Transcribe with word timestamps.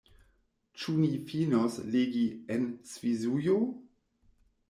Ĉu 0.83 0.93
ni 1.01 1.09
finos 1.31 1.75
legi 1.97 2.23
„En 2.55 2.65
Svisujo“? 2.93 3.57